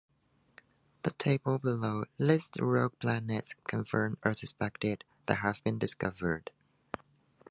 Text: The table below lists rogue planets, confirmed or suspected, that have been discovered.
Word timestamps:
The 1.03 1.11
table 1.11 1.59
below 1.59 2.05
lists 2.17 2.59
rogue 2.59 2.97
planets, 2.97 3.53
confirmed 3.67 4.17
or 4.25 4.33
suspected, 4.33 5.03
that 5.27 5.35
have 5.35 5.63
been 5.63 5.77
discovered. 5.77 6.49